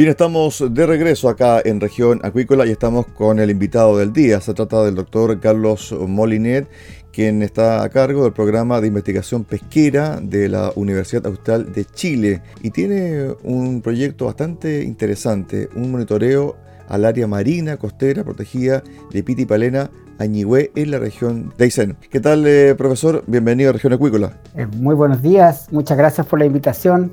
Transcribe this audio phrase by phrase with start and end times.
[0.00, 4.40] Bien, estamos de regreso acá en región acuícola y estamos con el invitado del día.
[4.40, 6.70] Se trata del doctor Carlos Molinet,
[7.12, 12.40] quien está a cargo del programa de investigación pesquera de la Universidad Austral de Chile
[12.62, 16.56] y tiene un proyecto bastante interesante, un monitoreo
[16.88, 21.98] al área marina costera protegida de Pitipalena Añigüe en la región de Aysén.
[22.08, 23.22] ¿Qué tal, eh, profesor?
[23.26, 24.38] Bienvenido a Región Acuícola.
[24.54, 27.12] Eh, muy buenos días, muchas gracias por la invitación,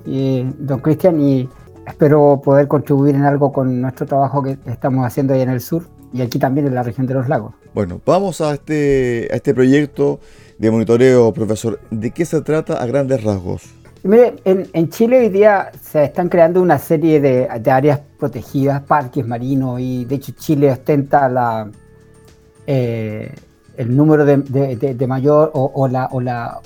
[0.58, 1.50] don Cristian, y
[1.88, 5.84] espero poder contribuir en algo con nuestro trabajo que estamos haciendo ahí en el sur
[6.14, 7.54] y aquí también en la región de los lagos.
[7.74, 10.20] Bueno, vamos a este, a este proyecto
[10.58, 11.80] de monitoreo, profesor.
[11.92, 13.64] ¿De qué se trata a grandes rasgos?
[14.04, 19.80] Mire, en, Chile hoy día se están creando una serie de, áreas protegidas, parques marinos,
[19.82, 21.70] y de hecho Chile ostenta la,
[22.68, 23.34] eh,
[23.78, 26.09] el número de, mayor o, la,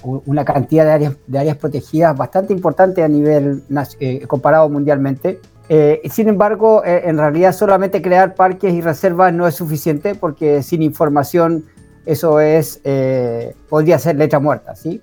[0.04, 3.64] una cantidad de áreas, de áreas protegidas bastante importante a nivel
[4.00, 5.40] eh, comparado mundialmente.
[5.68, 10.64] Eh, sin embargo, eh, en realidad solamente crear parques y reservas no es suficiente porque
[10.64, 11.66] sin información
[12.06, 12.82] eso es
[13.70, 15.02] podría ser letra muerta, ¿sí?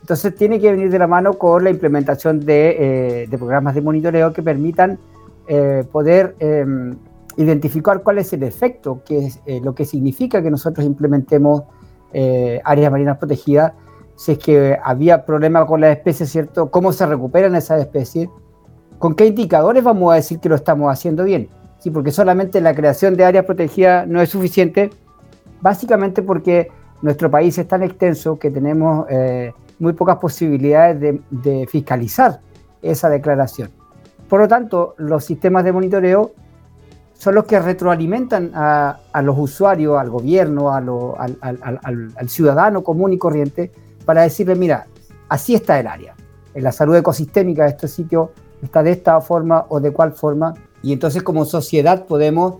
[0.00, 4.42] Entonces tiene que venir de la mano con la implementación de, programas de monitoreo que
[4.42, 4.98] permitan
[5.92, 6.96] poder em,
[7.36, 11.62] identificar cuál es el efecto, que es eh, lo que significa que nosotros implementemos
[12.12, 13.72] eh, áreas marinas protegidas,
[14.16, 16.70] si es que había problema con las especies, ¿cierto?
[16.70, 18.28] ¿Cómo se recuperan esas especies?
[18.98, 21.48] ¿Con qué indicadores vamos a decir que lo estamos haciendo bien?
[21.78, 24.90] Sí, porque solamente la creación de áreas protegidas no es suficiente,
[25.60, 26.68] básicamente porque
[27.02, 32.40] nuestro país es tan extenso que tenemos eh, muy pocas posibilidades de, de fiscalizar
[32.80, 33.70] esa declaración.
[34.28, 36.32] Por lo tanto, los sistemas de monitoreo
[37.18, 43.70] son los que retroalimentan a, los usuarios, al gobierno, al, ciudadano común y corriente,
[44.04, 44.86] para decirle, mira,
[45.28, 46.14] así está el área.
[46.54, 48.32] En la salud ecosistémica de este sitio
[48.62, 50.54] está de esta forma o de cual forma.
[50.82, 52.56] Y entonces como sociedad podemos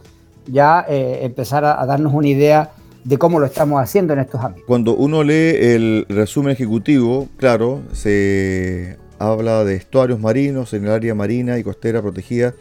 [0.46, 2.70] ya eh, empezar a, darnos una idea
[3.04, 4.66] de cómo lo estamos haciendo en estos ámbitos.
[4.66, 11.14] Cuando uno lee el resumen ejecutivo, claro, se habla de estuarios marinos en el área
[11.14, 12.54] marina y costera protegida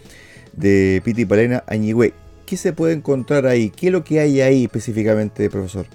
[0.53, 2.13] de Piti Palena Añigüe.
[2.45, 3.69] ¿Qué se puede encontrar ahí?
[3.69, 5.85] ¿Qué es lo que hay ahí específicamente, profesor?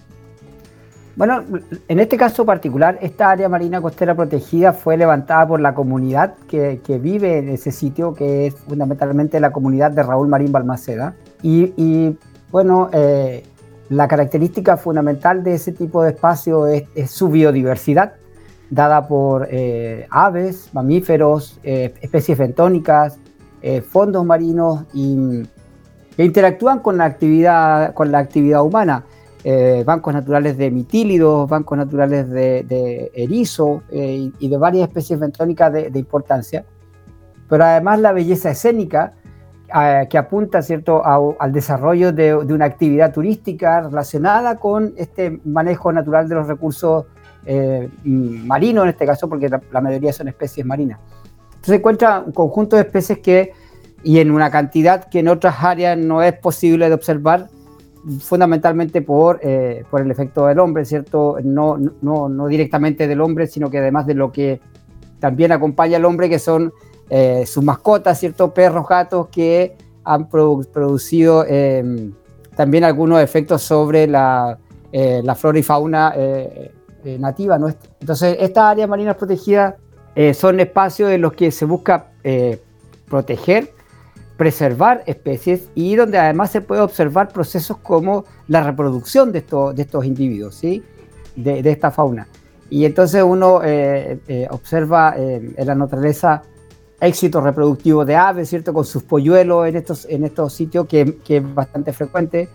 [1.19, 1.43] Bueno,
[1.89, 6.81] en este caso particular, esta área marina costera protegida fue levantada por la comunidad que,
[7.03, 11.17] vive en ese sitio, que es fundamentalmente la comunidad de Raúl Marín Balmaceda.
[11.43, 12.17] Y,
[12.53, 13.43] bueno, eh,
[13.89, 18.13] la característica fundamental de ese tipo de espacio es, su biodiversidad,
[18.71, 23.19] dada por eh, aves, mamíferos, eh, especies bentónicas,
[23.63, 25.43] eh, fondos marinos y,
[26.17, 29.05] que interactúan con la actividad, con la actividad humana.
[29.45, 35.73] Eh, bancos naturales de mitílidos, bancos naturales de, erizo eh, y, de varias especies bentónicas
[35.73, 36.65] de, importancia.
[37.49, 39.15] Pero además la belleza escénica
[40.11, 41.03] que apunta ¿cierto?
[41.05, 47.05] al desarrollo de, una actividad turística relacionada con este manejo natural de los recursos
[48.05, 50.99] marinos, en este caso, porque la mayoría son especies marinas
[51.63, 53.53] se encuentra un conjunto de especies que,
[54.03, 57.49] y en una cantidad que en otras áreas no es posible de observar,
[58.21, 61.37] fundamentalmente por, eh, por el efecto del hombre, ¿cierto?
[61.43, 64.61] No, no, no, directamente del hombre, sino que además de lo que
[65.19, 66.73] también acompaña al hombre, que son
[67.11, 68.55] eh, sus mascotas, ¿cierto?
[68.55, 72.13] Perros, gatos, que han producido em,
[72.57, 74.59] también algunos efectos sobre la,
[74.91, 76.15] eh, la flora y fauna
[77.19, 77.59] nativa.
[78.01, 79.75] Entonces, estas áreas marinas protegidas
[80.19, 82.61] eh, son espacios en los que se busca eh,
[83.09, 83.71] proteger,
[84.37, 89.83] preservar especies y donde además se puede observar procesos como la reproducción de, estos, de
[89.83, 90.83] estos individuos, ¿sí?
[91.37, 92.27] de, esta fauna.
[92.69, 96.43] Y entonces uno eh, eh, observa en la naturaleza
[97.01, 98.73] éxito reproductivo de aves, ¿cierto?
[98.75, 102.49] Con sus polluelos en estos, en estos sitios, que, que es bastante frecuente.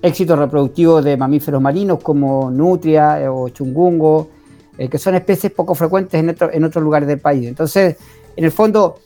[0.00, 4.35] éxito reproductivo de mamíferos marinos como nutria o chungungo,
[4.76, 7.48] que son especies poco frecuentes en, en otros lugares del país.
[7.48, 7.96] Entonces,
[8.36, 8.98] en el fondo,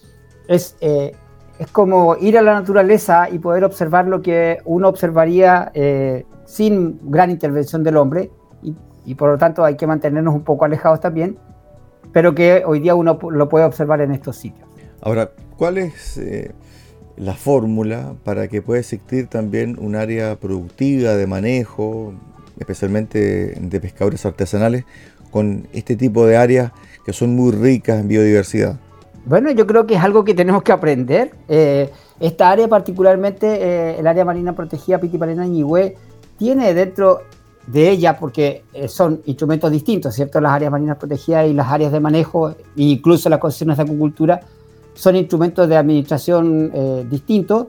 [0.49, 5.71] es, es como ir a la naturaleza y poder observar lo que uno observaría
[6.51, 8.31] sin gran intervención del hombre
[9.05, 11.39] y, por lo tanto hay que mantenernos un poco alejados también,
[12.13, 14.69] pero que hoy día uno lo puede observar en estos sitios.
[15.01, 16.53] Ahora, ¿cuál es eh,
[17.17, 22.15] la fórmula para que pueda existir también un área productiva de manejo,
[22.59, 24.85] especialmente de pescadores artesanales,
[25.31, 26.73] con este tipo de áreas
[27.05, 28.79] que son muy ricas en biodiversidad?
[29.25, 31.33] Bueno, yo creo que es algo que tenemos que aprender.
[31.49, 31.91] Eh,
[32.21, 35.97] esta área, particularmente eh, el área marina protegida Pitipalena Ñigüe,
[36.39, 37.21] tiene dentro
[37.67, 40.41] de ella, porque eh, son instrumentos distintos, ¿cierto?
[40.41, 44.41] Las áreas marinas protegidas y las áreas de manejo, e incluso las concesiones de acuicultura,
[44.95, 47.67] son instrumentos de administración eh, distintos.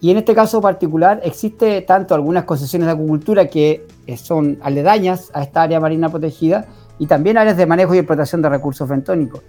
[0.00, 5.30] Y en este caso particular existe tanto algunas concesiones de acuicultura que eh, son aledañas
[5.34, 6.66] a esta área marina protegida
[6.98, 9.42] y también áreas de manejo y explotación de recursos bentónicos.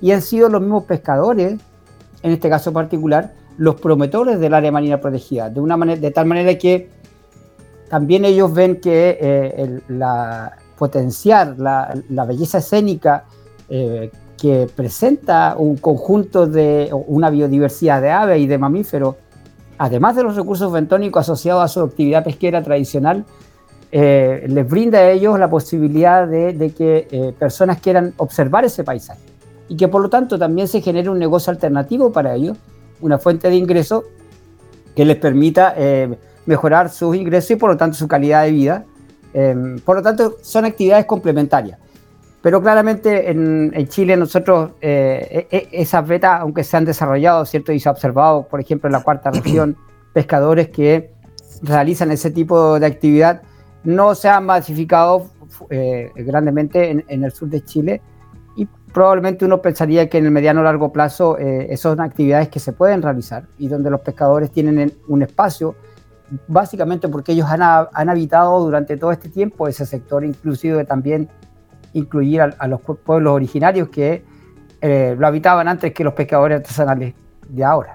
[0.00, 1.58] Y han sido los mismos pescadores,
[2.22, 6.26] en este caso particular, los promotores del área marina protegida, de, una manera, de tal
[6.26, 6.90] manera que
[7.88, 9.80] también ellos ven que eh,
[10.78, 13.24] potenciar la, belleza escénica
[13.68, 19.16] eh, que presenta un conjunto de una biodiversidad de aves y de mamíferos,
[19.78, 23.24] además de los recursos bentónicos asociados a su actividad pesquera tradicional,
[23.98, 29.20] eh, les brinda a ellos la posibilidad de, que personas quieran observar ese paisaje
[29.68, 32.56] y que por lo tanto también se genere un negocio alternativo para ellos,
[33.00, 34.04] una fuente de ingreso
[34.94, 35.74] que les permita
[36.46, 38.84] mejorar sus ingresos y por lo tanto su calidad de vida.
[39.34, 41.78] Em, por lo tanto, son actividades complementarias.
[42.40, 47.72] Pero claramente en, Chile nosotros eh, e, e, esas betas, aunque se han desarrollado, ¿cierto?
[47.72, 49.76] Y se ha observado, por ejemplo, en la cuarta región,
[50.14, 51.10] pescadores que
[51.60, 53.42] realizan ese tipo de actividad,
[53.86, 55.30] no se han masificado
[55.70, 58.02] eh, grandemente en, el sur de Chile
[58.56, 62.48] y probablemente uno pensaría que en el mediano o largo plazo eh, esas son actividades
[62.48, 65.76] que se pueden realizar y donde los pescadores tienen un espacio
[66.48, 67.62] básicamente porque ellos han,
[68.08, 71.28] habitado durante todo este tiempo ese sector, inclusive también
[71.92, 74.24] incluir a, los pueblos originarios que
[74.80, 77.14] eh, lo habitaban antes que los pescadores artesanales
[77.48, 77.94] de ahora.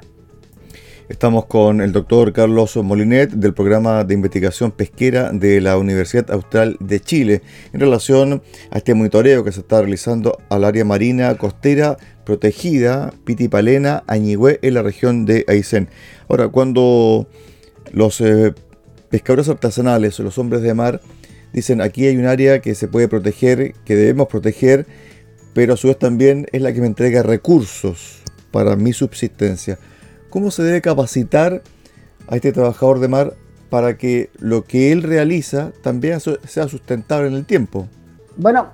[1.11, 6.77] Estamos con el doctor Carlos Molinet del programa de investigación pesquera de la Universidad Austral
[6.79, 7.41] de Chile
[7.73, 8.41] en relación
[8.71, 14.73] a este monitoreo que se está realizando al área marina costera protegida Pitipalena, Añigüe en
[14.73, 15.89] la región de Aysén.
[16.29, 17.27] Ahora, cuando
[17.91, 18.53] los eh,
[19.09, 21.01] pescadores artesanales o los hombres de mar
[21.51, 24.87] dicen aquí hay un área que se puede proteger, que debemos proteger,
[25.53, 28.21] pero a su vez también es la que me entrega recursos
[28.51, 29.77] para mi subsistencia.
[30.31, 31.62] ¿Cómo se debe capacitar
[32.28, 33.33] a este trabajador de mar
[33.69, 37.88] para que lo que él realiza también sea sustentable en el tiempo?
[38.38, 38.69] Bueno,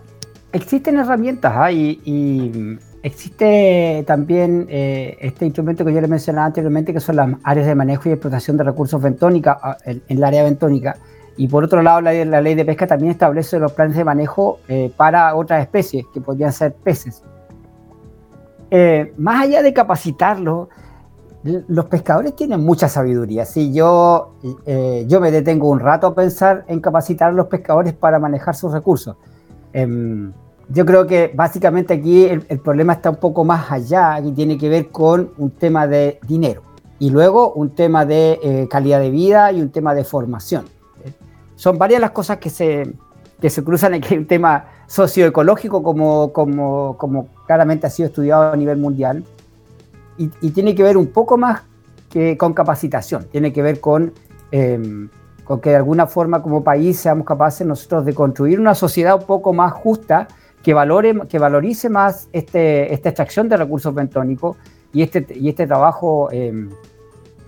[0.54, 1.70] existen herramientas ¿ah?
[1.70, 7.66] y Existe también eh, este instrumento que yo le mencionaba anteriormente, que son las áreas
[7.66, 10.98] de manejo y explotación de recursos bentónica ah, en, la área bentónica.
[11.38, 14.92] Y por otro lado, la, ley de pesca también establece los planes de manejo eh,
[14.98, 17.24] para otras especies, que podrían ser peces.
[18.72, 20.68] Eh, más allá de capacitarlos,
[21.68, 23.46] los pescadores tienen mucha sabiduría.
[23.46, 24.34] Si yo,
[25.08, 28.72] yo me detengo un rato a pensar en capacitar a los pescadores para manejar sus
[28.72, 29.16] recursos.
[29.74, 30.32] Em,
[30.70, 34.70] yo creo que básicamente aquí el, problema está un poco más allá, y tiene que
[34.70, 36.62] ver con un tema de dinero
[37.00, 40.66] y luego un tema de eh, calidad de vida y un tema de formación.
[41.56, 42.94] Son varias las cosas que se,
[43.40, 48.56] que se cruzan aquí, un tema socioecológico como, como, como claramente ha sido estudiado a
[48.56, 49.24] nivel mundial
[50.18, 51.64] y, tiene que ver un poco más
[52.10, 54.14] que con capacitación, tiene que ver con,
[54.52, 55.10] em,
[55.44, 59.26] con que de alguna forma como país seamos capaces nosotros de construir una sociedad un
[59.26, 60.28] poco más justa
[60.64, 64.58] que, valore, que valorice más este, esta extracción de recursos bentónicos
[64.94, 66.68] y este, este trabajo, eh,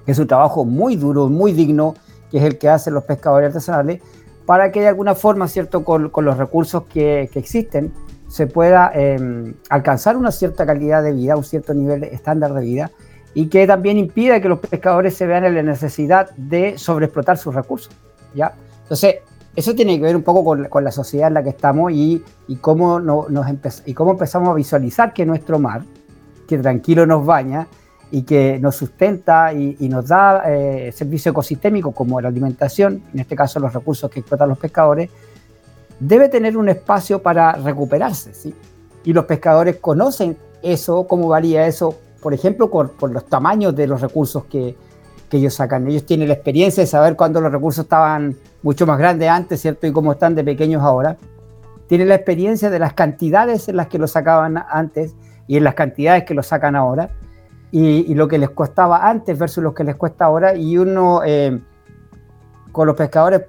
[0.06, 1.96] que es un trabajo muy duro, muy digno,
[2.30, 4.02] que es el que hacen los pescadores artesanales,
[4.46, 5.84] para que de alguna forma, ¿cierto?
[5.84, 7.94] Con, los recursos que, existen,
[8.30, 12.92] se pueda eh, alcanzar una cierta calidad de vida, un cierto nivel estándar de vida,
[13.34, 17.54] y que también impida que los pescadores se vean en la necesidad de sobreexplotar sus
[17.54, 17.94] recursos.
[18.34, 18.54] ¿ya?
[18.84, 19.18] Entonces,
[19.56, 22.24] eso tiene que ver un poco con, la sociedad en la que estamos y,
[22.62, 23.46] cómo nos
[23.86, 25.84] y cómo empezamos a visualizar que nuestro mar,
[26.48, 27.68] que tranquilo nos baña
[28.12, 33.36] y que nos sustenta y, nos da eh, servicio ecosistémico como la alimentación, en este
[33.36, 35.10] caso los recursos que explotan los pescadores,
[36.00, 38.54] debe tener un espacio para recuperarse, ¿sí?
[39.04, 44.02] Y los pescadores conocen eso, cómo varía eso, por ejemplo, por, los tamaños de los
[44.02, 44.76] recursos que,
[45.30, 45.88] que, ellos sacan.
[45.88, 49.88] Ellos tienen la experiencia de saber cuándo los recursos estaban mucho más grandes antes, ¿cierto?
[49.88, 51.18] Y cómo están de pequeños ahora.
[51.88, 55.16] Tienen la experiencia de las cantidades en las que los sacaban antes
[55.48, 57.10] y en las cantidades que los sacan ahora.
[57.72, 60.56] Y, lo que les costaba antes versus lo que les cuesta ahora.
[60.56, 61.60] Y uno, eh,
[62.72, 63.42] con los pescadores,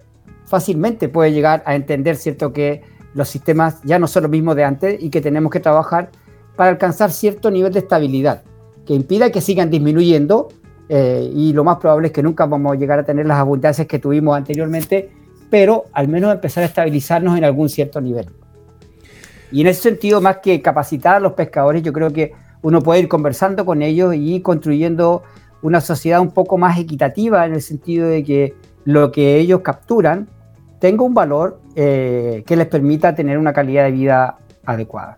[0.51, 2.83] fácilmente puede llegar a entender, ¿cierto?, que
[3.15, 6.11] los sistemas ya no son los mismos de antes y que tenemos que trabajar
[6.57, 8.43] para alcanzar cierto nivel de estabilidad
[8.85, 10.49] que impida que sigan disminuyendo
[10.89, 13.87] eh, y lo más probable es que nunca vamos a llegar a tener las abundancias
[13.87, 15.11] que tuvimos anteriormente,
[15.49, 18.27] pero al menos empezar a estabilizarnos en algún cierto nivel.
[19.53, 23.01] Y en ese sentido, más que capacitar a los pescadores, yo creo que uno puede
[23.01, 25.23] ir conversando con ellos y construyendo
[25.63, 28.55] una sociedad un poco más equitativa en el sentido de que
[28.85, 30.29] lo que ellos capturan
[30.81, 35.17] tenga un valor eh, que les permita tener una calidad de vida adecuada.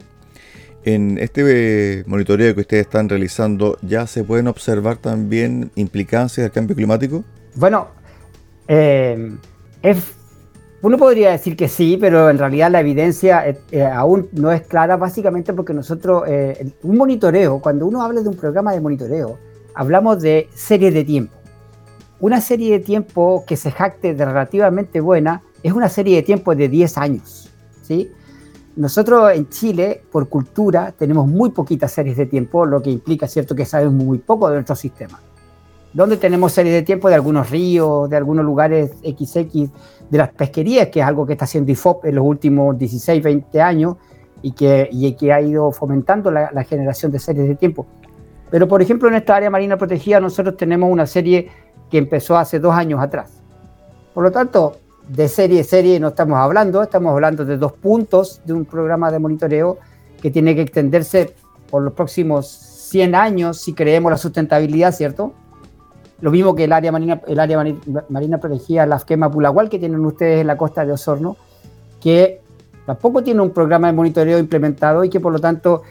[0.85, 6.75] En este monitoreo que ustedes están realizando, ¿ya se pueden observar también implicancias del cambio
[6.75, 7.23] climático?
[7.55, 7.87] Bueno,
[8.67, 9.37] eh,
[10.83, 14.97] uno podría decir que sí, pero en realidad la evidencia eh, aún no es clara,
[14.97, 16.25] básicamente porque nosotros,
[16.83, 19.39] un monitoreo, cuando uno habla de un programa de monitoreo,
[19.77, 21.37] hablamos de serie de tiempo.
[22.19, 26.55] Una serie de tiempo que se jacte de relativamente buena es una serie de tiempo
[26.55, 27.51] de 10 años,
[27.83, 28.11] ¿sí?
[28.75, 33.55] Nosotros en Chile, por cultura, tenemos muy poquitas series de tiempo, lo que implica, ¿cierto?,
[33.55, 35.21] que sabemos muy poco de nuestro sistema.
[35.93, 39.71] Donde tenemos series de tiempo de algunos ríos, de algunos lugares XX,
[40.09, 43.61] de las pesquerías, que es algo que está haciendo IFOP en los últimos 16, 20
[43.61, 43.97] años
[44.41, 47.87] y que, y que ha ido fomentando la, la generación de series de tiempo.
[48.51, 51.51] Pero, por ejemplo, en esta área marina protegida nosotros tenemos una serie
[51.91, 53.43] que empezó hace dos años atrás.
[54.15, 54.77] Por lo tanto,
[55.09, 59.11] de serie a serie no estamos hablando, estamos hablando de dos puntos de un programa
[59.11, 59.79] de monitoreo
[60.21, 61.35] que tiene que extenderse
[61.71, 65.33] por los próximos 100 años si creemos la sustentabilidad, ¿cierto?
[66.21, 67.65] Lo mismo que el área marina, el área
[68.09, 71.37] marina, protegida, la quema Pulagual, que tienen ustedes en la costa de Osorno,
[72.01, 72.41] que
[72.87, 75.83] tampoco tiene un programa de monitoreo implementado y que por lo tanto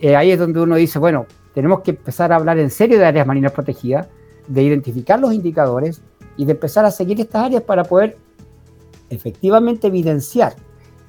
[0.00, 3.06] eh, ahí es donde uno dice, bueno, tenemos que empezar a hablar en serio de
[3.06, 4.08] áreas marinas protegidas,
[4.46, 6.02] de identificar los indicadores
[6.36, 8.16] y de empezar a seguir estas áreas para poder
[9.10, 10.54] efectivamente evidenciar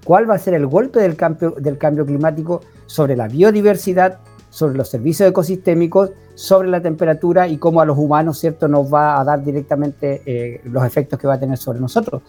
[0.05, 4.75] cuál va a ser el golpe del cambio, del cambio climático sobre la biodiversidad, sobre
[4.75, 9.23] los servicios ecosistémicos, sobre la temperatura y cómo a los humanos, ¿cierto?, nos va a
[9.23, 12.21] dar directamente eh, los efectos que va a tener sobre nosotros.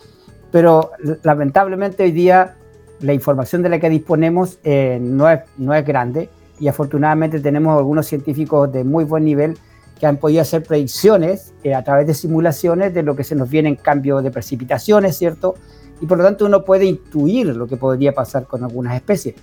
[0.50, 0.90] Pero
[1.22, 2.56] lamentablemente hoy día
[3.00, 7.78] la información de la que disponemos eh, no, es, no es grande y afortunadamente tenemos
[7.78, 9.56] algunos científicos de muy buen nivel
[10.00, 13.50] que han podido hacer predicciones eh, a través de simulaciones de lo que se nos
[13.50, 15.56] viene en cambio de precipitaciones, ¿cierto?
[16.00, 19.34] Y por lo tanto uno puede intuir lo que podría pasar con algunas especies.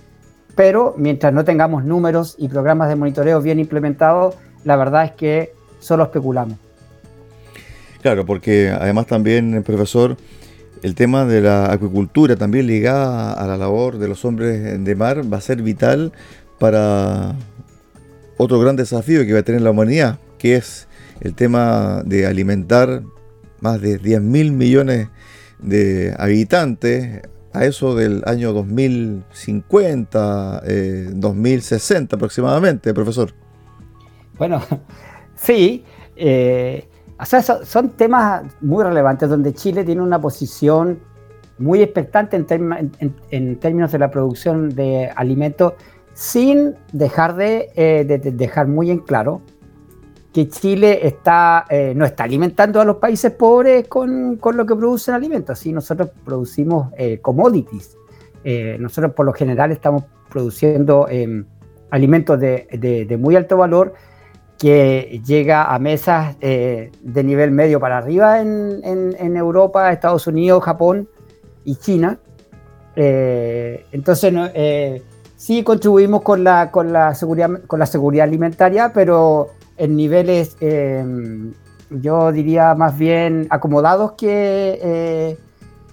[0.56, 4.34] Pero mientras no tengamos números y programas de monitoreo bien implementados,
[4.64, 6.58] la verdad es que solo especulamos.
[8.02, 10.16] Claro, porque además también, profesor,
[10.82, 15.22] el tema de la acuicultura también ligada a la labor de los hombres de mar
[15.32, 16.12] va a ser vital
[16.58, 17.36] para
[18.36, 20.88] otro gran desafío que va a tener la humanidad, que es
[21.20, 23.02] el tema de alimentar
[23.60, 25.08] más de 10 mil millones
[25.58, 30.62] de habitantes a eso del año 2050,
[31.14, 33.32] 2060 eh, aproximadamente, profesor.
[34.36, 34.62] Bueno,
[35.34, 35.84] sí,
[36.16, 36.86] eh,
[37.64, 41.00] son, temas muy relevantes donde Chile tiene una posición
[41.58, 45.72] muy expectante en, términos de la producción de alimentos,
[46.14, 49.42] sin dejar de, eh, de dejar muy en claro
[50.32, 54.76] que Chile está, eh, no está alimentando a los países pobres con, con lo que
[54.76, 55.58] producen alimentos.
[55.58, 57.96] Sí, nosotros producimos eh, commodities.
[58.44, 61.44] Eh, nosotros por lo general estamos produciendo em,
[61.90, 62.68] alimentos de,
[63.08, 63.94] de, muy alto valor
[64.58, 66.90] que llega a mesas de
[67.24, 71.08] nivel medio para arriba en, en, en, Europa, Estados Unidos, Japón
[71.64, 72.18] y China.
[72.96, 74.32] entonces,
[75.36, 81.52] sí contribuimos con la, con, la seguridad, con la seguridad alimentaria, pero en niveles, em,
[81.90, 85.38] yo diría más bien acomodados que, eh,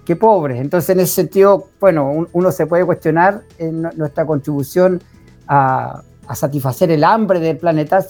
[0.04, 0.60] que pobres.
[0.60, 5.02] Entonces, en ese sentido, bueno, uno se puede cuestionar en nuestra contribución
[5.48, 6.02] a,
[6.34, 8.04] satisfacer el hambre del planeta,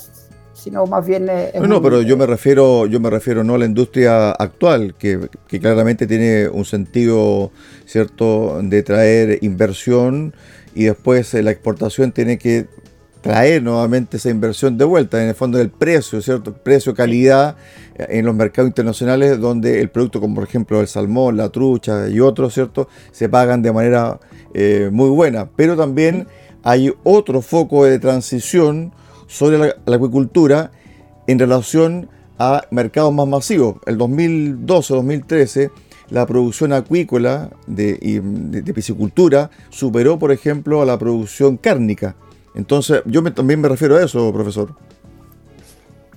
[0.53, 1.29] sino más bien...
[1.67, 5.59] no, pero yo me refiero, yo me refiero no a la industria actual, que, que
[5.59, 7.51] claramente tiene un sentido,
[7.85, 10.33] ¿cierto?, de traer inversión
[10.75, 12.67] y después eh, la exportación tiene que
[13.25, 16.53] traer nuevamente esa inversión de vuelta, en el fondo del precio, ¿cierto?
[16.53, 17.55] Precio-calidad
[17.95, 22.07] eh, en los mercados internacionales donde el producto como por ejemplo el salmón, la trucha
[22.07, 22.87] y otros, ¿cierto?
[23.11, 24.19] Se pagan de manera
[24.53, 25.49] eh, muy buena.
[25.55, 26.27] Pero también
[26.61, 28.93] hay otro foco de transición
[29.25, 30.69] sobre la, acuicultura
[31.25, 33.77] en relación a mercados más masivos.
[33.87, 35.71] El 2012-2013
[36.11, 42.15] la producción acuícola de, de, piscicultura superó, por ejemplo, a la producción cárnica.
[42.55, 44.69] Entonces, yo también me refiero a eso, profesor.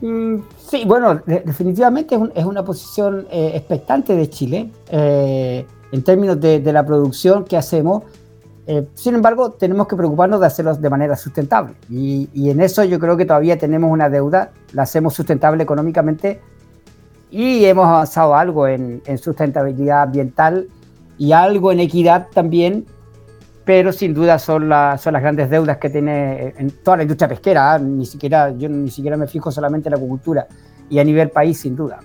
[0.01, 0.37] Mm,
[0.71, 6.87] sí, bueno, definitivamente es, una posición eh, expectante de Chile eh, en términos de, la
[6.87, 8.05] producción que hacemos.
[8.67, 11.75] Eh, sin embargo, tenemos que preocuparnos de hacerlo de manera sustentable.
[11.91, 16.41] Y, y, en eso yo creo que todavía tenemos una deuda, la hacemos sustentable económicamente
[17.31, 20.69] y hemos avanzado algo en, sustentabilidad ambiental
[21.19, 22.87] y algo en equidad también,
[23.69, 24.63] pero sin duda son,
[24.99, 27.75] son las grandes deudas que tiene en toda la industria pesquera.
[27.75, 27.79] ¿ah?
[27.79, 30.49] Ni siquiera, yo ni siquiera me fijo solamente en la acuicultura
[30.89, 32.01] y a nivel país, sin duda.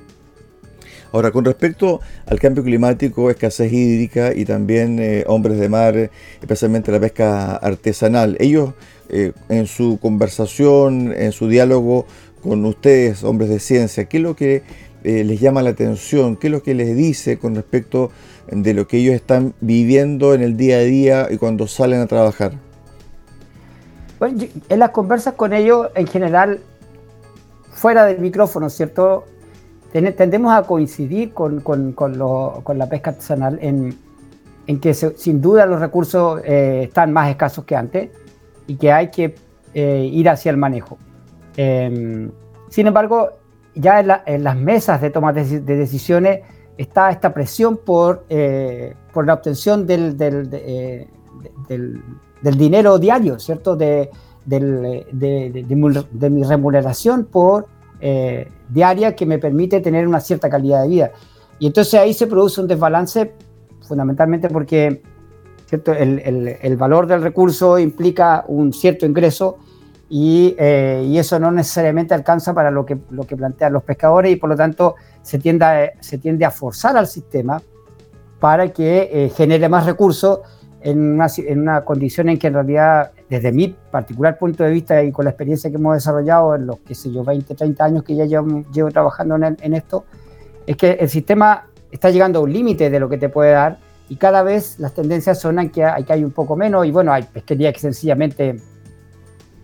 [1.14, 6.92] Ahora, con respecto al cambio climático, escasez hídrica y también eh, hombres de mar, especialmente
[6.92, 8.74] la pesca artesanal, ellos
[9.08, 12.06] eh, en su conversación, en su diálogo
[12.42, 14.64] con ustedes, hombres de ciencia, ¿qué es lo que
[15.06, 16.36] eh, les llama la atención?
[16.36, 18.12] ¿Qué es lo que les dice con respecto
[18.48, 22.08] de lo que ellos están viviendo en el día a día y cuando salen a
[22.08, 22.54] trabajar?
[24.20, 26.60] Bueno, en las conversas con ellos, en general,
[27.72, 29.26] fuera del micrófono, ¿cierto?
[29.92, 31.62] Tendemos a coincidir con,
[32.76, 33.96] la pesca artesanal en,
[34.80, 38.10] que sin duda los recursos eh, están más escasos que antes
[38.66, 39.36] y que hay que
[39.74, 40.98] eh, ir hacia el manejo.
[41.58, 42.32] Em,
[42.70, 43.30] sin embargo,
[43.76, 46.42] ya en, las mesas de toma de, decisiones
[46.78, 51.08] está esta presión por, eh, por la obtención del, eh,
[51.68, 52.02] del,
[52.42, 53.76] del, dinero diario, ¿cierto?
[53.76, 54.10] De,
[54.46, 57.68] de mi remuneración por
[58.06, 61.12] eh, diaria que me permite tener una cierta calidad de vida.
[61.60, 63.34] Y entonces ahí se produce un desbalance
[63.82, 65.02] fundamentalmente porque
[65.68, 65.94] ¿cierto?
[65.94, 69.58] El, el, el valor del recurso implica un cierto ingreso
[70.10, 74.36] eh, y, eso no necesariamente alcanza para lo que, lo que plantean los pescadores y
[74.36, 77.62] por lo tanto se tiende a, se tiende a forzar al sistema
[78.40, 80.42] para que eh, genere más recursos
[80.82, 85.02] en una, en una, condición en que en realidad, desde mi particular punto de vista
[85.02, 88.04] y con la experiencia que hemos desarrollado en los, qué sé yo, 20, 30 años
[88.04, 90.04] que ya llevo, llevo trabajando en, en, esto,
[90.68, 93.78] es que el sistema está llegando a un límite de lo que te puede dar
[94.10, 96.92] y cada vez las tendencias son a que hay, que hay un poco menos y
[96.92, 98.60] bueno, hay pesquería que sencillamente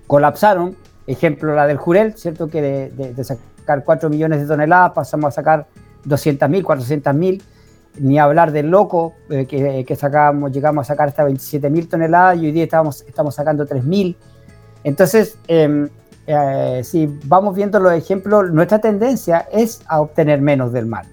[0.09, 0.75] colapsaron.
[1.05, 2.49] Ejemplo, la del Jurel, ¿cierto?
[2.49, 5.67] Que de, sacar 4 millones de toneladas pasamos a sacar
[6.05, 7.41] 200.000, 400.000.
[7.99, 12.51] Ni hablar del loco, eh, que, sacamos, llegamos a sacar hasta 27.000 toneladas y hoy
[12.51, 14.15] día estamos, estamos sacando 3.000.
[14.83, 15.89] Entonces, em,
[16.25, 21.05] eh, si vamos viendo los ejemplos, nuestra tendencia es a obtener menos del mar.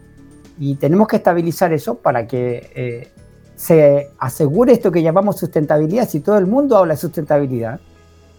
[0.58, 3.08] Y tenemos que estabilizar eso para que eh,
[3.56, 6.08] se asegure esto que llamamos sustentabilidad.
[6.08, 7.78] Si todo el mundo habla de sustentabilidad,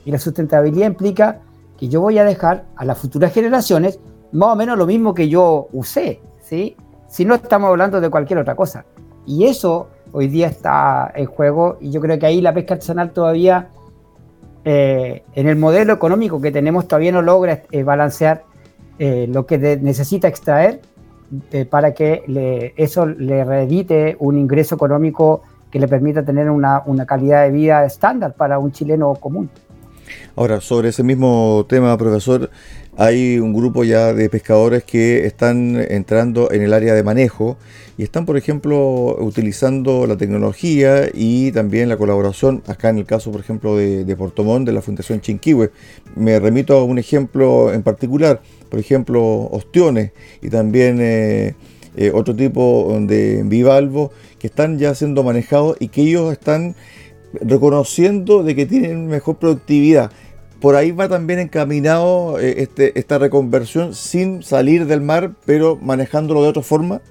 [0.07, 1.41] y la sustentabilidad implica
[1.77, 3.99] que yo voy a dejar a las futuras generaciones
[4.31, 6.77] más o menos lo mismo que yo usé, ¿sí?
[7.09, 8.85] Si no estamos hablando de cualquier otra cosa.
[9.25, 13.11] Y eso hoy día está en juego y yo creo que ahí la pesca artesanal
[13.11, 13.67] todavía,
[14.63, 18.45] eh, en el modelo económico que tenemos, todavía no logra eh, balancear
[18.99, 20.79] eh, lo que necesita extraer
[21.69, 27.43] para que eso le reedite un ingreso económico que le permita tener una, una calidad
[27.43, 29.49] de vida estándar para un chileno común.
[30.35, 32.49] Ahora, sobre ese mismo tema, profesor,
[32.95, 37.57] hay un grupo ya de pescadores que están entrando en el área de manejo
[37.97, 43.31] y están, por ejemplo, utilizando la tecnología y también la colaboración, acá en el caso,
[43.31, 45.71] por ejemplo, de, de Portomón, de la Fundación Chinquihue.
[46.15, 51.55] Me remito a un ejemplo en particular, por ejemplo, ostiones y también eh,
[51.95, 56.75] eh, otro tipo de bivalvo que están ya siendo manejados y que ellos están
[57.41, 60.11] reconociendo de que tienen mejor productividad.
[60.59, 66.41] Por ahí va también encaminado eh, este, esta reconversión sin salir del mar, pero manejándolo
[66.41, 67.01] de otra forma.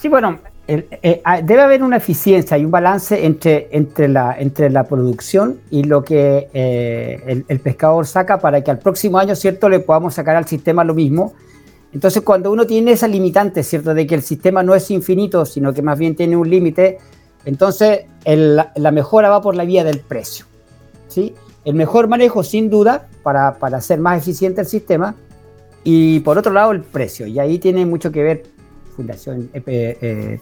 [0.00, 4.70] Sí, bueno, eh, ah, debe haber una eficiencia y un balance entre, entre, la, entre
[4.70, 9.68] la producción y lo que eh, el, pescador saca para que al próximo año, ¿cierto?,
[9.68, 11.34] le podamos sacar al sistema lo mismo.
[11.92, 15.74] Entonces, cuando uno tiene esa limitante, ¿cierto?, de que el sistema no es infinito, sino
[15.74, 16.98] que más bien tiene un límite,
[17.44, 20.46] entonces, la mejora va por la vía del precio.
[21.08, 21.34] ¿sí?
[21.64, 25.14] El mejor manejo, sin duda, para, para hacer más eficiente el sistema.
[25.84, 27.26] Y por otro lado, el precio.
[27.26, 28.42] Y ahí tiene mucho que ver
[28.94, 30.40] Fundación eh, eh,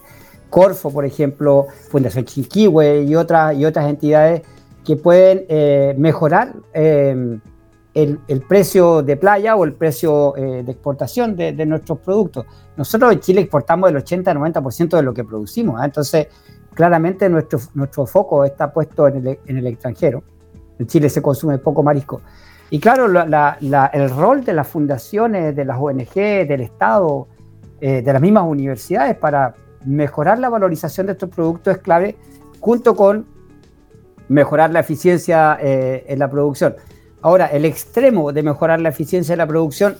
[0.48, 4.42] Corfo, por ejemplo, Fundación Chiquihue y otras, y otras entidades
[4.84, 7.38] que pueden eh, mejorar eh,
[7.94, 12.46] el, precio de playa o el precio de exportación de, nuestros productos.
[12.76, 16.28] Nosotros en Chile exportamos el 80-90% de lo que producimos, entonces
[16.80, 20.22] claramente nuestro, nuestro foco está puesto en el, en el extranjero.
[20.78, 22.22] En Chile se consume poco marisco.
[22.70, 27.28] Y claro, el rol de las fundaciones, de las ONG, del Estado,
[27.78, 32.16] de las mismas universidades para mejorar la valorización de estos productos es clave,
[32.60, 33.26] junto con
[34.28, 36.76] mejorar la eficiencia eh, en la producción.
[37.20, 39.96] Ahora, el extremo de mejorar la eficiencia de la producción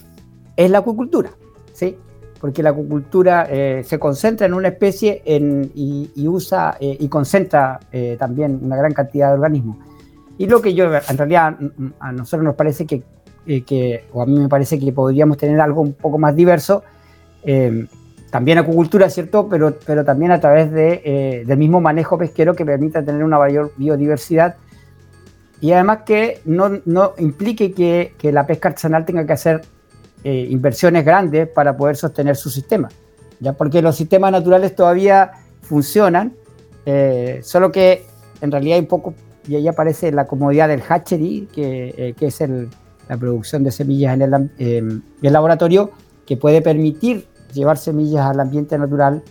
[0.56, 1.32] es la acuicultura,
[1.74, 1.98] ¿sí?
[2.40, 7.78] Porque la acuicultura eh, se concentra en una especie y, usa eh, y concentra
[8.18, 9.76] también una gran cantidad de organismos.
[10.38, 11.56] Y lo que yo, en realidad,
[11.98, 13.02] a nosotros nos parece que,
[13.44, 16.82] que o a mí me parece que podríamos tener algo un poco más diverso,
[18.30, 19.48] también acuicultura, ¿cierto?
[19.48, 23.38] Pero, pero también a través de, eh, del mismo manejo pesquero que permita tener una
[23.38, 24.56] mayor biodiversidad
[25.60, 29.62] y además que no, no implique que, que, la pesca artesanal tenga que hacer
[30.24, 32.88] eh, inversiones grandes para poder sostener su sistema,
[33.40, 33.52] ¿ya?
[33.52, 36.34] Porque los sistemas naturales todavía funcionan,
[36.86, 38.04] eh, solo que
[38.40, 39.14] en realidad hay poco,
[39.46, 42.68] y ahí aparece la comodidad del hatchery, que, que es el,
[43.08, 45.90] la producción de semillas en el, en el laboratorio,
[46.26, 49.22] que puede permitir llevar semillas al ambiente natural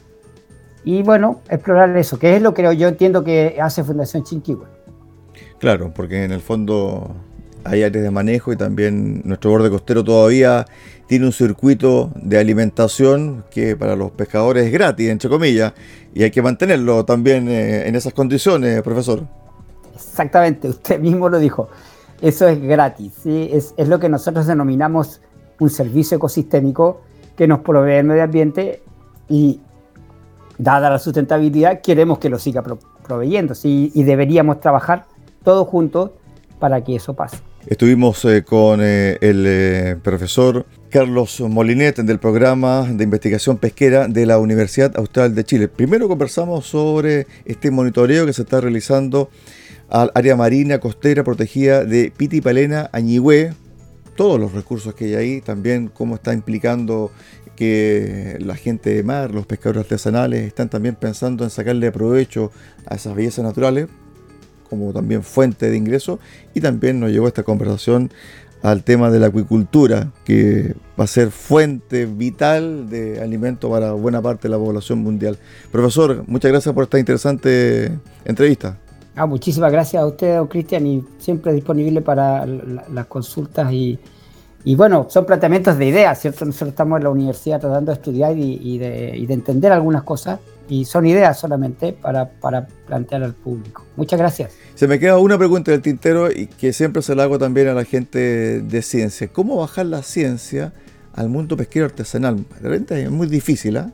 [0.84, 4.66] y bueno, explorar eso, que es lo que yo entiendo que hace Fundación Chinquihue.
[5.60, 7.16] Claro, porque en el fondo
[7.64, 10.66] hay áreas de manejo y también nuestro borde costero todavía
[11.08, 15.74] tiene un circuito de alimentación que para los pescadores es gratis, entre comillas,
[16.14, 19.24] y hay que mantenerlo también eh, en esas condiciones, profesor.
[19.96, 21.70] Exactamente, usted mismo lo dijo,
[22.22, 25.22] eso es gratis, es, lo que nosotros denominamos
[25.60, 27.02] un servicio ecosistémico
[27.36, 28.84] que nos provee el medio ambiente
[29.28, 29.60] y
[30.58, 32.64] dada la sustentabilidad queremos que lo siga
[33.04, 35.06] proveyendo y deberíamos trabajar
[35.44, 36.12] todos juntos
[36.60, 37.49] para que eso pase.
[37.70, 44.26] Estuvimos eh, con eh, el eh, profesor Carlos Molinet del programa de investigación pesquera de
[44.26, 45.68] la Universidad Austral de Chile.
[45.68, 49.30] Primero conversamos sobre este monitoreo que se está realizando
[49.88, 53.54] al área marina costera protegida de Pitipalena, Añigüe,
[54.16, 57.12] todos los recursos que hay ahí, también cómo está implicando
[57.56, 62.52] que la gente de mar, los pescadores artesanales, están también pensando en sacarle provecho
[62.88, 63.90] a esas bellezas naturales
[64.70, 66.20] como también fuente de ingreso
[66.54, 68.12] y también nos llevó esta conversación
[68.62, 74.22] al tema de la acuicultura, que va a ser fuente vital de alimento para buena
[74.22, 75.38] parte de la población mundial.
[75.72, 77.92] Profesor, muchas gracias por esta interesante
[78.26, 78.78] entrevista.
[79.16, 83.98] Ah, muchísimas gracias a usted, don Cristian, y siempre disponible para las consultas y,
[84.64, 86.46] y, bueno, son planteamientos de ideas, ¿cierto?
[86.46, 90.40] Nosotros estamos en la universidad tratando de estudiar y, de, y de, entender algunas cosas
[90.70, 93.84] y son ideas solamente para, para, plantear al público.
[93.96, 94.54] Muchas gracias.
[94.76, 97.74] Se me queda una pregunta del tintero y que siempre se la hago también a
[97.74, 99.28] la gente de ciencia.
[99.28, 100.72] ¿Cómo bajar la ciencia
[101.14, 102.38] al mundo pesquero artesanal?
[102.62, 103.92] De repente es muy difícil, ¿ah?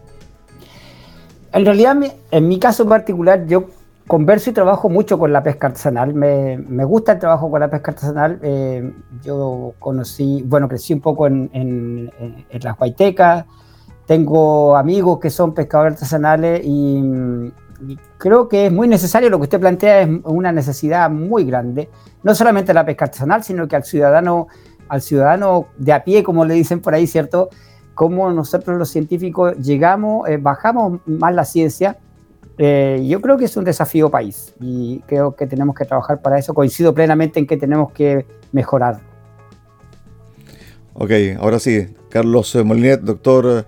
[1.53, 1.97] En realidad,
[2.31, 3.69] en mi caso particular, yo
[4.07, 6.13] converso y trabajo mucho con la pesca artesanal.
[6.13, 8.39] Me, me gusta el trabajo con la pesca artesanal.
[8.41, 8.91] Eh,
[9.23, 12.11] yo conocí, bueno, crecí un poco en, en,
[12.49, 13.45] en, las Huaytecas.
[14.05, 17.01] Tengo amigos que son pescadores artesanales y,
[17.87, 19.29] y, creo que es muy necesario.
[19.29, 21.89] Lo que usted plantea es una necesidad muy grande.
[22.23, 24.47] No solamente la pesca artesanal, sino que al ciudadano,
[24.87, 27.49] al ciudadano de a pie, como le dicen por ahí, ¿cierto?
[27.93, 31.97] Cómo nosotros los científicos llegamos, eh, bajamos más la ciencia
[32.57, 36.39] eh, yo creo que es un desafío país y creo que tenemos que trabajar para
[36.39, 36.53] eso.
[36.53, 38.99] Coincido plenamente en que tenemos que mejorar.
[40.93, 43.65] Ok, ahora sí, Carlos Molinet, doctor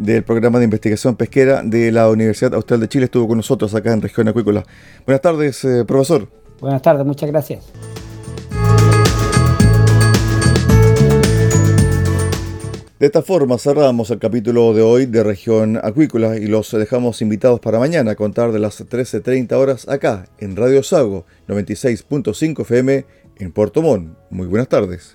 [0.00, 3.92] del programa de investigación pesquera de la Universidad Austral de Chile, estuvo con nosotros acá
[3.92, 4.64] en Región Acuícola.
[5.04, 6.28] Buenas tardes, eh, profesor.
[6.60, 7.70] Buenas tardes, muchas gracias.
[12.98, 17.58] De esta forma cerramos el capítulo de hoy de Región Acuícola y los dejamos invitados
[17.58, 23.06] para mañana a contar de las 13.30 horas acá en Radio Sago 96.5 FM
[23.38, 24.14] en Puerto Montt.
[24.28, 25.14] Muy buenas tardes.